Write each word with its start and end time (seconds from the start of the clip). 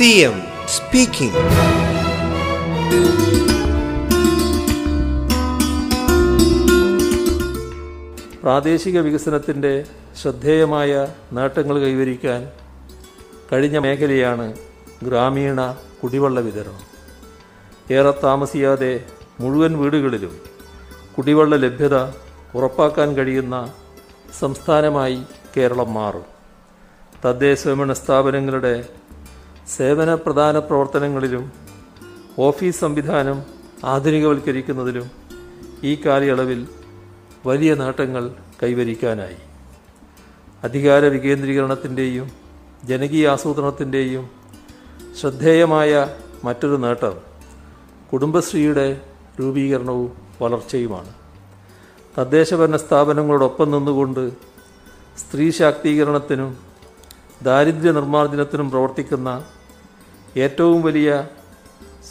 CM 0.00 0.36
speaking 0.68 1.40
പ്രാദേശിക 8.42 9.00
വികസനത്തിന്റെ 9.00 9.84
ശ്രദ്ധേയമായ 10.22 11.08
നേട്ടങ്ങൾ 11.32 11.78
കൈവരിക്കാൻ 11.80 12.48
കഴിഞ്ഞ 13.52 13.78
മേഖലയാണ് 13.78 14.54
ഗ്രാമീണ 15.02 15.72
കുടിവെള്ള 16.02 16.40
വിതരണം. 16.40 16.80
ഏറെ 17.92 18.14
താമസിയാതെ 18.22 19.04
മുഴുവൻ 19.40 19.78
വീടുകളിലും 19.78 20.40
കുടിവെള്ള 21.18 21.56
ലഭ്യത 21.56 21.98
ഉറപ്പാക്കാൻ 22.54 23.16
കഴിയുന്ന 23.16 23.72
സംസ്ഥാനമായി 24.40 25.22
കേരളം 25.56 25.94
മാറും. 25.94 26.24
തദ്ദേശ 27.24 27.58
സ്വയംഭരണ 27.58 27.92
സ്ഥാപനങ്ങളുടെ 27.92 29.00
സേവന 29.76 30.14
പ്രധാന 30.14 30.58
പ്രവർത്തനങ്ങളിലും 30.58 31.52
ഓഫീസ് 32.38 32.80
സംവിധാനം 32.80 33.42
ആധുനികവൽക്കരിക്കുന്നതിലും 33.84 35.10
ഈ 35.84 35.94
കാലയളവിൽ 35.94 36.68
വലിയ 37.46 37.74
നേട്ടങ്ങൾ 37.74 38.24
കൈവരിക്കാനായി. 38.62 39.38
അധികാര 40.64 41.04
വികേന്ദ്രീകരണത്തിന്റെയും 41.04 42.30
ജനകീയ 42.84 43.28
ആസൂത്രണത്തിന്റെയും 43.28 44.30
ശ്രദ്ധേയമായ 45.20 46.16
മറ്റൊരു 46.44 46.76
നേട്ടം 46.76 47.14
കുടുംബശ്രീയുടെ 48.12 49.00
രൂപീകരണവും 49.40 50.10
വളർച്ചയുമാണ്. 50.42 51.12
തദ്ദേശഭരണ 52.18 52.76
സ്ഥാപനങ്ങളോടൊപ്പം 52.76 53.70
നിന്നുകൊണ്ട് 53.70 54.24
സ്ത്രീ 55.22 55.50
ശാക്തീകരണത്തിനും 55.50 56.50
ദാരിദ്ര്യ 57.42 57.92
നിർമ്മാർജനത്തിനും 57.92 58.70
പ്രവർത്തിക്കുന്ന 58.70 59.30
ഏറ്റവും 60.36 60.82
വലിയ 60.82 61.10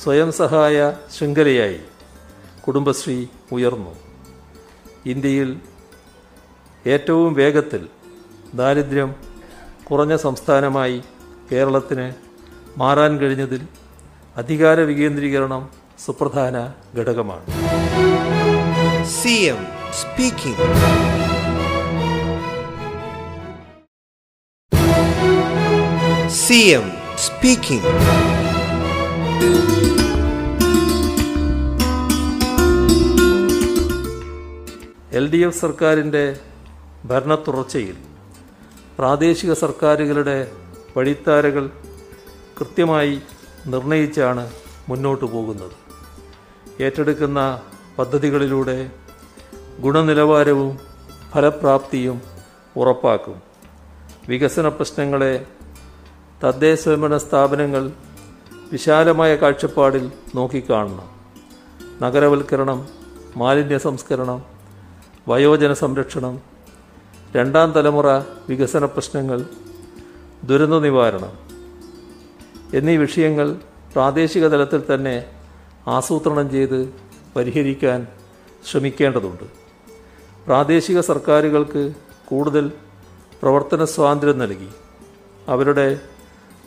സ്വയം 0.04 0.32
സഹായ 0.32 0.78
ശൃംഖലയായി 1.18 1.80
കുടുംബശ്രീ 2.68 3.18
ഉയർന്നു 3.52 3.94
ഇന്ത്യയിൽ 5.06 5.52
ഏറ്റവും 6.88 7.34
വേഗത്തിൽ 7.34 7.84
ദാരിദ്ര്യം 8.56 9.16
കുറഞ്ഞ 9.90 10.16
സംസ്ഥാനമായി 10.16 11.02
കേരളത്തിന് 11.52 12.08
മാറാൻ 12.78 13.20
കഴിഞ്ഞതിൽ 13.20 13.62
അധികാര 14.38 14.80
വികേന്ദ്രീകരണം 14.82 15.64
സുപ്രധാന 16.06 16.58
ഘടകമാണ് 16.96 17.46
CM 19.12 19.60
speaking. 19.92 20.58
CM 26.30 26.99
speaking. 27.20 27.84
L 35.12 35.26
D 35.32 35.40
F 35.40 35.60
സർക്കാരിന്റെ 35.60 36.24
ഭരണത്തുറച്ചയിൽ 37.06 37.96
പ്രാദേശിക 38.98 39.52
സർക്കാരുകളുടെ 39.56 40.38
വഴിത്താരകൾ 40.96 41.66
കൃത്യമായി 42.58 43.16
നിർണയിച്ചാണ് 43.68 44.44
മുന്നോട്ടു 44.90 45.26
പോകുന്നത് 45.26 45.76
ഏറ്റെടുക്കുന്ന 46.80 47.40
പദ്ധതികളിലൂടെ 47.98 48.78
ഗുണനിലവാരവും 49.80 50.72
ഫലപ്രാപ്തിയും 51.34 52.18
ഉറപ്പാക്കും 52.76 53.38
വികസന 54.28 54.68
പ്രശ്നങ്ങളെ 54.70 55.34
തദ്ദേശഭരണ 56.44 57.18
സ്ഥാപനങ്ങൾ 57.18 57.92
വിശാലമായ 58.72 59.36
കാഴ്ചപ്പാടിൽ 59.36 60.12
നോക്കിക്കാണണം. 60.36 61.10
നഗരവൽക്കരണം 62.02 62.88
മാലിന്യ 63.38 63.78
സംസ്കരണം 63.78 64.46
വയോജന 65.28 65.74
സംരക്ഷണം 65.74 66.42
രണ്ടാം 67.36 67.72
തലമുറ 67.72 68.08
വികസന 68.50 68.86
പ്രശ്നങ്ങൾ 68.86 69.46
ദുരന്ത 70.44 70.74
നിവാരണം 70.74 71.34
എന്നീ 72.74 72.98
വിഷയങ്ങൾ 72.98 73.56
പ്രാദേശിക 73.94 74.48
തലത്തിൽ 74.48 74.84
തന്നെ 74.94 75.26
ആസൂത്രണം 75.88 76.52
ചെയ്ത് 76.52 76.94
പരിഹരിക്കാൻ 77.36 78.08
ശ്രമിക്കേണ്ടതുണ്ട്. 78.72 79.44
പ്രാദേശിക 80.46 81.00
സർക്കാരുകൾക്ക് 81.00 81.94
കൂടുതൽ 82.26 82.72
പ്രവർത്തന 83.42 83.86
സ്വാതന്ത്ര്യം 83.86 84.40
നൽകി. 84.40 84.70
അവരുടെ 85.48 86.00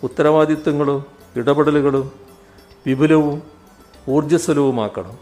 ഉത്തരവാദിത്വങ്ങളും 0.02 1.00
ഇടപെടലുകളും 1.36 2.12
വിപുലവും 2.86 3.42
ഊർജസ്വലവുമാക്കണം 4.08 5.14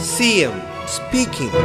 C 0.00 0.30
M 0.46 0.56
speaking. 0.94 1.60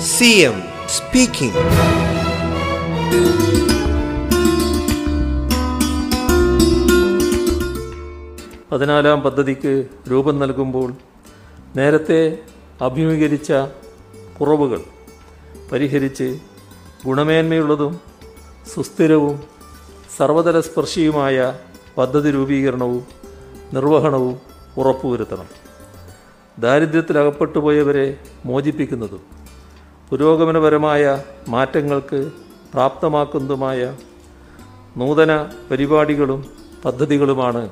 C 0.00 0.30
M 0.48 0.56
speaking. 0.88 1.62
പതിനാലാം 8.72 9.20
പദ്ധതിക്ക് 9.20 9.86
രൂപം 10.10 10.38
നൽകുമ്പോൾ 10.38 10.94
നേരത്തെ 11.76 12.38
അഭിമുഖീകരിച്ച 12.82 13.52
കുറവുകൾ 14.40 14.80
പരിഹരിച്ച് 15.72 16.38
ഗുണമേന്മയുള്ളതും 17.06 18.00
സുസ്ഥിരവും 18.74 19.42
സർവതല 20.16 20.60
സ്പർശിയുമായ 20.60 21.58
പദ്ധതി 21.98 22.30
രൂപീകരണവും 22.30 23.06
നിർവഹണവും 23.74 24.40
ഉറപ്പുവരുത്തണം. 24.78 25.48
ദാരിദ്ര്യത്തിലകപ്പെട്ടുപോയവരെ 26.58 28.18
മോചിപ്പിക്കുന്നതും 28.46 29.22
പുരോഗമനപരമായ 30.10 31.22
മാറ്റങ്ങൾക്ക് 31.48 32.30
പ്രാപ്തമാക്കുന്നതുമായ 32.72 33.96
നൂതന 34.96 35.50
പരിപാടികളും 35.70 36.40
പദ്ധതികളുമാണ് 36.84 37.70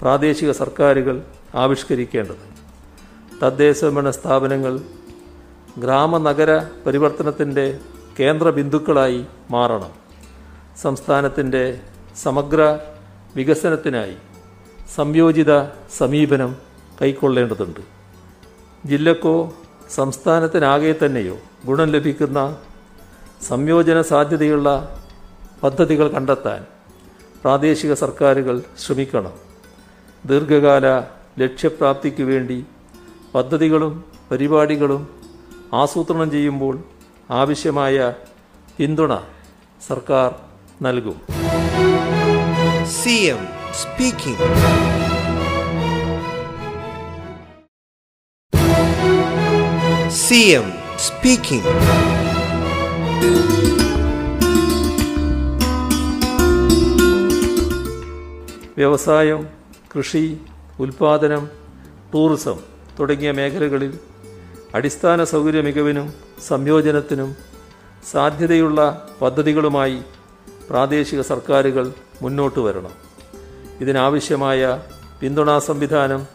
പ്രാദേശിക 0.00 0.50
സർക്കാരുകൾ 0.50 1.22
ആവിഷ്കരിക്കേണ്ടത്. 1.54 2.44
തദ്ദേശ 3.42 3.84
ഭരണ 3.84 4.10
സ്ഥാപനങ്ങൾ 4.10 4.74
ഗ്രാമനഗര 5.78 6.62
പരിവർത്തനത്തിന്റെ 6.86 7.78
കേന്ദ്ര 8.20 8.50
ബിന്ദുക്കളായി 8.50 9.26
മാറണം. 9.50 9.90
സംസ്ഥാനത്തിന്റെ 10.82 11.80
സമഗ്ര 12.22 12.78
വികസനത്തിനായി 13.36 14.16
സംയോജിത 14.94 15.64
സമീപനം 15.96 16.56
കൈക്കൊള്ളേണ്ടതുണ്ട്. 17.02 17.80
ജില്ലക്കോ 18.88 19.54
സംസ്ഥാനത്തിനാകെ 19.90 20.94
തന്നെയോ 21.04 21.36
ഗുണം 21.66 21.84
ലഭിക്കുന്ന 21.84 22.56
സംയോജന 23.42 24.00
സാധ്യതയുള്ള 24.00 24.96
പദ്ധതികൾ 25.62 26.08
കണ്ടെത്താൻ 26.08 26.66
പ്രാദേശിക 27.42 27.92
സർക്കാരുകൾ 27.92 28.62
ശ്രമിക്കണം. 28.78 29.32
ദീർഘകാല 30.26 31.00
ലക്ഷ്യപ്രാപ്തിക്ക് 31.38 32.22
വേണ്ടി 32.22 32.64
പദ്ധതികളും 33.34 34.04
പരിപാടികളും 34.30 35.19
ആസൂത്രണം 35.72 36.30
ചെയ്യുമ്പോൾ 36.30 36.84
ആവശ്യമായ 37.30 38.14
പിന്തുണ 38.78 39.16
സർക്കാർ 39.86 40.34
നൽകും. 40.82 41.18
C 42.86 43.08
M 43.08 43.48
speaking. 43.72 44.46
C 50.10 50.34
M 50.34 50.72
speaking. 50.98 51.66
വ്യവസായം 58.76 59.48
കൃഷി 59.96 60.40
ഉൽപാദനം 60.80 61.48
ടൂറിസം 62.14 62.58
തുടങ്ങിയ 62.98 63.30
മേഖലകളിൽ 63.30 64.09
അടിസ്ഥാന 64.74 65.24
സൗകര്യ 65.24 65.60
മികവിനും 65.60 66.12
സംയോജനത്തിനും 66.46 67.36
സാധ്യതയുള്ള 68.10 69.08
പദ്ധതികളുമായി 69.22 70.02
പ്രാദേശിക 70.70 71.20
സർക്കാരുകൾ 71.20 71.92
മുന്നോട്ട് 72.22 72.60
വരണം. 72.60 72.90
ഇതിനാവശ്യമായ 73.80 74.82
പിന്തുണാ 75.20 75.58
സംവിധാനം 75.58 76.26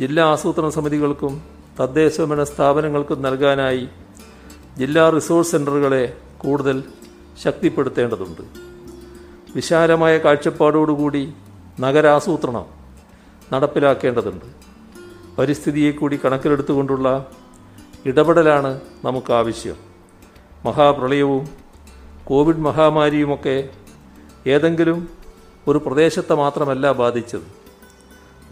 ജില്ലാ 0.00 0.24
ആസൂത്രണ 0.24 0.68
സമിതികൾക്കും 0.68 1.42
തദ്ദേശഭരണ 1.80 2.44
സ്ഥാപനങ്ങൾക്കും 2.44 3.22
നൽകാനായി 3.22 3.88
ജില്ലാ 4.78 5.10
റിസോഴ്സ് 5.10 5.50
സെന്ററുകളെ 5.50 6.16
കൂടുതൽ 6.38 6.84
ശക്തിപ്പെടുത്തേണ്ടതുണ്ട്. 7.42 8.42
വിശാലമായ 9.54 10.18
കാഴ്ചപ്പാടോടുകൂടി 10.18 11.32
നഗരാസൂത്രണം 11.80 12.66
നടപ്പിലാക്കേണ്ടതുണ്ട്. 13.52 14.44
പരിസ്ഥിതിയെ 15.38 15.90
കൂടി 15.90 16.20
കണക്കിലെടുത്തുകൊണ്ടുള്ള 16.24 17.30
ഇടപെടലാണ് 18.06 18.80
നമുക്ക് 19.04 19.32
ആവശ്യം 19.32 19.76
മഹാപ്രളയവും 20.64 21.48
കോവിഡ് 22.24 22.56
മഹാമാരിയുമൊക്കെ 22.56 23.68
ഏതെങ്കിലും 24.46 25.08
ഒരു 25.68 25.78
പ്രദേശത്തെ 25.78 26.34
മാത്രമല്ല 26.34 26.92
ബാധിച്ചത്. 26.92 27.46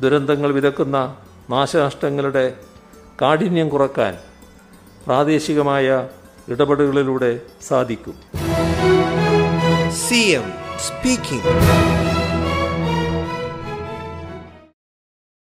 ദുരന്തങ്ങൾ 0.00 0.52
വിതക്കുന്ന 0.52 1.16
നാശനഷ്ടങ്ങളുടെ 1.50 2.54
കാഠിന്യം 3.22 3.68
കുറയ്ക്കാൻ 3.68 4.18
പ്രാദേശികമായ 5.06 6.08
ഇടപെടലുകളിലൂടെ 6.48 7.40
സാധിക്കും. 7.62 8.14
C 9.90 10.14
M 10.14 10.62
speaking. 10.82 12.11